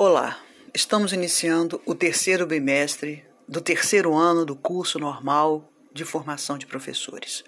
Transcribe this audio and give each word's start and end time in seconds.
Olá, 0.00 0.38
estamos 0.72 1.12
iniciando 1.12 1.82
o 1.84 1.92
terceiro 1.92 2.46
bimestre 2.46 3.24
do 3.48 3.60
terceiro 3.60 4.14
ano 4.14 4.44
do 4.44 4.54
curso 4.54 4.96
normal 4.96 5.68
de 5.92 6.04
formação 6.04 6.56
de 6.56 6.66
professores. 6.66 7.42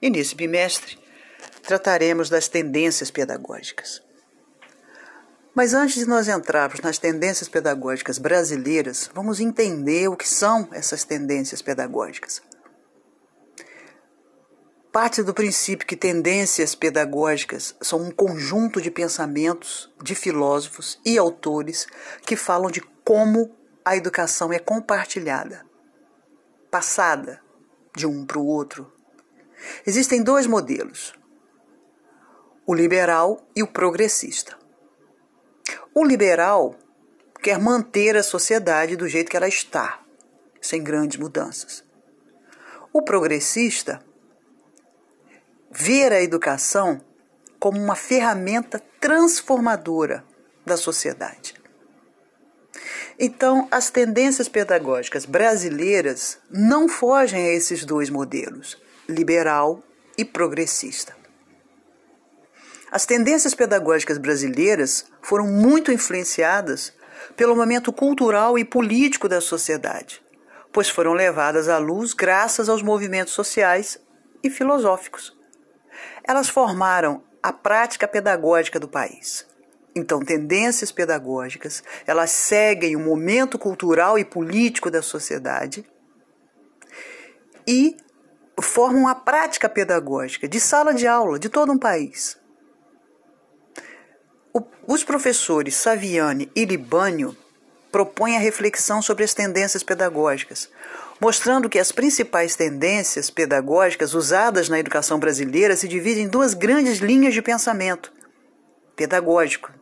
E 0.00 0.08
nesse 0.08 0.34
bimestre 0.34 0.98
trataremos 1.62 2.30
das 2.30 2.48
tendências 2.48 3.10
pedagógicas. 3.10 4.02
Mas 5.54 5.74
antes 5.74 5.96
de 5.96 6.06
nós 6.06 6.28
entrarmos 6.28 6.80
nas 6.80 6.96
tendências 6.96 7.46
pedagógicas 7.46 8.16
brasileiras, 8.16 9.10
vamos 9.12 9.38
entender 9.38 10.08
o 10.08 10.16
que 10.16 10.26
são 10.26 10.70
essas 10.72 11.04
tendências 11.04 11.60
pedagógicas. 11.60 12.40
Parte 14.96 15.22
do 15.22 15.34
princípio 15.34 15.86
que 15.86 15.94
tendências 15.94 16.74
pedagógicas 16.74 17.76
são 17.82 18.00
um 18.00 18.10
conjunto 18.10 18.80
de 18.80 18.90
pensamentos 18.90 19.92
de 20.02 20.14
filósofos 20.14 20.98
e 21.04 21.18
autores 21.18 21.86
que 22.24 22.34
falam 22.34 22.70
de 22.70 22.80
como 23.04 23.54
a 23.84 23.94
educação 23.94 24.50
é 24.54 24.58
compartilhada, 24.58 25.66
passada 26.70 27.42
de 27.94 28.06
um 28.06 28.24
para 28.24 28.38
o 28.38 28.46
outro. 28.46 28.90
Existem 29.86 30.22
dois 30.22 30.46
modelos: 30.46 31.12
o 32.66 32.72
liberal 32.72 33.46
e 33.54 33.62
o 33.62 33.66
progressista. 33.66 34.56
O 35.94 36.06
liberal 36.06 36.74
quer 37.42 37.58
manter 37.58 38.16
a 38.16 38.22
sociedade 38.22 38.96
do 38.96 39.06
jeito 39.06 39.30
que 39.30 39.36
ela 39.36 39.46
está, 39.46 40.00
sem 40.58 40.82
grandes 40.82 41.18
mudanças. 41.18 41.84
O 42.94 43.02
progressista 43.02 44.02
ver 45.86 46.12
a 46.12 46.20
educação 46.20 47.00
como 47.60 47.80
uma 47.80 47.94
ferramenta 47.94 48.82
transformadora 49.00 50.24
da 50.66 50.76
sociedade. 50.76 51.54
Então, 53.16 53.68
as 53.70 53.88
tendências 53.88 54.48
pedagógicas 54.48 55.24
brasileiras 55.24 56.38
não 56.50 56.88
fogem 56.88 57.40
a 57.40 57.52
esses 57.52 57.84
dois 57.84 58.10
modelos, 58.10 58.76
liberal 59.08 59.80
e 60.18 60.24
progressista. 60.24 61.16
As 62.90 63.06
tendências 63.06 63.54
pedagógicas 63.54 64.18
brasileiras 64.18 65.06
foram 65.22 65.46
muito 65.46 65.92
influenciadas 65.92 66.92
pelo 67.36 67.54
momento 67.54 67.92
cultural 67.92 68.58
e 68.58 68.64
político 68.64 69.28
da 69.28 69.40
sociedade, 69.40 70.20
pois 70.72 70.88
foram 70.88 71.12
levadas 71.12 71.68
à 71.68 71.78
luz 71.78 72.12
graças 72.12 72.68
aos 72.68 72.82
movimentos 72.82 73.34
sociais 73.34 74.00
e 74.42 74.50
filosóficos 74.50 75.35
elas 76.24 76.48
formaram 76.48 77.22
a 77.42 77.52
prática 77.52 78.08
pedagógica 78.08 78.80
do 78.80 78.88
país. 78.88 79.46
Então, 79.94 80.20
tendências 80.20 80.92
pedagógicas, 80.92 81.82
elas 82.06 82.30
seguem 82.30 82.96
o 82.96 83.00
momento 83.00 83.58
cultural 83.58 84.18
e 84.18 84.24
político 84.24 84.90
da 84.90 85.00
sociedade 85.00 85.86
e 87.66 87.96
formam 88.60 89.08
a 89.08 89.14
prática 89.14 89.68
pedagógica 89.68 90.46
de 90.46 90.60
sala 90.60 90.92
de 90.92 91.06
aula 91.06 91.38
de 91.38 91.48
todo 91.48 91.72
um 91.72 91.78
país. 91.78 92.38
O, 94.52 94.62
os 94.86 95.02
professores 95.02 95.74
Saviani 95.74 96.50
e 96.54 96.64
Libânio 96.64 97.36
propõem 97.90 98.36
a 98.36 98.40
reflexão 98.40 99.00
sobre 99.00 99.24
as 99.24 99.32
tendências 99.32 99.82
pedagógicas, 99.82 100.68
mostrando 101.20 101.68
que 101.68 101.78
as 101.78 101.92
principais 101.92 102.56
tendências 102.56 103.30
pedagógicas 103.30 104.14
usadas 104.14 104.68
na 104.68 104.78
educação 104.78 105.18
brasileira 105.18 105.76
se 105.76 105.88
dividem 105.88 106.24
em 106.24 106.28
duas 106.28 106.54
grandes 106.54 106.98
linhas 106.98 107.34
de 107.34 107.42
pensamento 107.42 108.12
pedagógico. 108.94 109.72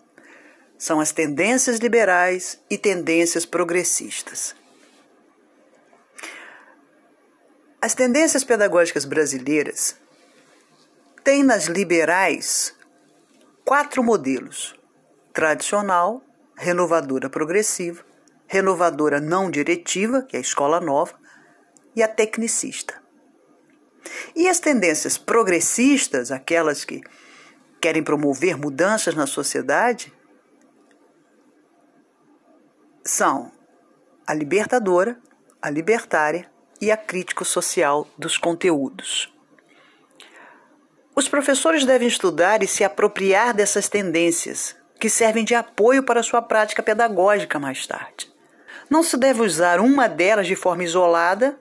São 0.77 1.01
as 1.01 1.13
tendências 1.13 1.79
liberais 1.79 2.61
e 2.69 2.77
tendências 2.77 3.47
progressistas. 3.47 4.55
As 7.81 7.95
tendências 7.95 8.43
pedagógicas 8.43 9.05
brasileiras 9.05 9.97
têm 11.23 11.43
nas 11.43 11.67
liberais 11.67 12.75
quatro 13.65 14.03
modelos: 14.03 14.75
tradicional, 15.33 16.23
renovadora 16.57 17.29
progressiva, 17.29 18.05
renovadora 18.47 19.21
não 19.21 19.51
diretiva, 19.51 20.23
que 20.23 20.37
é 20.37 20.39
a 20.39 20.43
escola 20.43 20.81
nova, 20.81 21.15
e 21.97 22.03
a 22.03 22.09
tecnicista. 22.09 23.03
E 24.35 24.49
as 24.49 24.61
tendências 24.61 25.17
progressistas, 25.17 26.31
aquelas 26.31 26.85
que 26.85 27.03
querem 27.81 28.03
promover 28.03 28.57
mudanças 28.57 29.15
na 29.15 29.27
sociedade, 29.27 30.13
são 33.05 33.53
a 34.27 34.33
libertadora, 34.33 35.21
a 35.61 35.71
libertária 35.71 36.51
e 36.81 36.91
a 36.91 36.97
crítico-social 36.97 38.09
dos 38.19 38.39
conteúdos. 38.39 39.33
Os 41.15 41.29
professores 41.29 41.85
devem 41.85 42.09
estudar 42.09 42.63
e 42.63 42.67
se 42.67 42.83
apropriar 42.83 43.55
dessas 43.55 43.89
tendências, 43.89 44.75
que 45.05 45.11
servem 45.11 45.45
de 45.45 45.55
apoio 45.55 46.03
para 46.03 46.23
sua 46.23 46.41
prática 46.41 46.83
pedagógica 46.83 47.59
mais 47.59 47.87
tarde. 47.87 48.33
Não 48.89 49.03
se 49.03 49.19
deve 49.19 49.43
usar 49.43 49.79
uma 49.79 50.09
delas 50.09 50.47
de 50.47 50.57
forma 50.57 50.83
isolada 50.83 51.61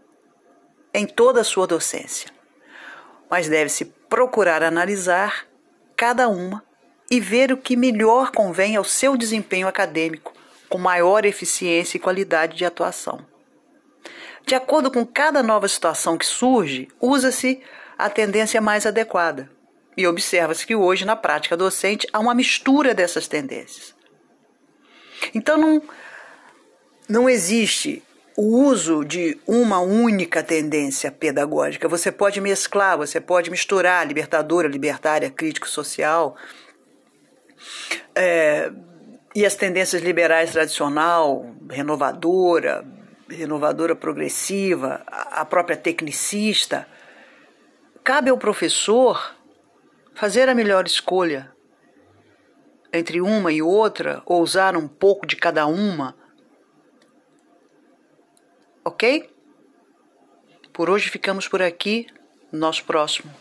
em 0.94 1.06
toda 1.06 1.42
a 1.42 1.44
sua 1.44 1.68
docência, 1.68 2.30
mas 3.30 3.50
deve-se 3.50 3.84
procurar 4.08 4.64
analisar 4.64 5.46
cada 5.94 6.30
uma 6.30 6.64
e 7.12 7.20
ver 7.20 7.52
o 7.52 7.58
que 7.58 7.76
melhor 7.76 8.31
convém 8.31 8.78
ao 8.78 8.86
seu 8.86 9.18
desempenho 9.18 9.68
acadêmico, 9.68 10.31
com 10.70 10.78
maior 10.78 11.25
eficiência 11.25 11.98
e 11.98 12.00
qualidade 12.00 12.56
de 12.56 12.64
atuação. 12.64 13.25
De 14.46 14.56
acordo 14.56 14.90
com 14.90 15.06
cada 15.06 15.44
nova 15.44 15.68
situação 15.68 16.18
que 16.18 16.25
surge, 16.25 16.88
usa-se 16.98 17.62
a 17.98 18.10
tendência 18.10 18.62
mais 18.62 18.86
adequada. 18.86 19.50
E 19.96 20.08
observa-se 20.08 20.66
que 20.66 20.76
hoje, 20.76 21.06
na 21.06 21.16
prática 21.16 21.56
docente, 21.56 22.08
há 22.12 22.20
uma 22.20 22.34
mistura 22.34 22.94
dessas 22.94 23.28
tendências. 23.28 23.96
Então, 25.34 25.58
não, 25.58 25.81
não 27.08 27.30
existe 27.30 28.04
o 28.36 28.64
uso 28.64 29.04
de 29.06 29.38
uma 29.46 29.80
única 29.80 30.42
tendência 30.42 31.12
pedagógica. 31.12 31.88
Você 31.88 32.12
pode 32.12 32.42
mesclar, 32.42 32.98
você 32.98 33.22
pode 33.22 33.52
misturar 33.52 34.06
libertadora, 34.08 34.68
libertária, 34.68 35.30
crítico-social 35.30 36.36
é, 38.16 38.72
e 39.36 39.46
as 39.46 39.56
tendências 39.56 40.02
liberais 40.02 40.52
tradicional, 40.52 41.46
renovadora, 41.70 42.86
renovadora 43.30 43.96
progressiva, 43.96 45.04
a 45.08 45.46
própria 45.46 45.78
tecnicista. 45.78 46.88
Cabe 48.04 48.30
ao 48.30 48.38
professor 48.38 49.36
fazer 50.16 50.50
a 50.50 50.56
melhor 50.56 50.85
escolha 50.85 51.51
entre 52.91 53.22
uma 53.22 53.51
e 53.51 53.62
outra, 53.62 54.22
ou 54.25 54.41
usar 54.41 54.78
um 54.78 54.88
pouco 54.88 55.25
de 55.25 55.35
cada 55.35 55.66
uma 55.66 56.16
ok? 58.84 59.29
Por 60.72 60.90
hoje 60.90 61.09
ficamos 61.09 61.47
por 61.47 61.62
aqui. 61.62 62.07
No 62.51 62.59
nosso 62.59 62.84
próximo 62.84 63.34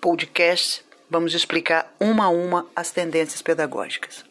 podcast, 0.00 0.84
vamos 1.08 1.34
explicar 1.34 1.94
uma 2.00 2.24
a 2.24 2.28
uma 2.28 2.66
as 2.74 2.90
tendências 2.90 3.40
pedagógicas. 3.40 4.24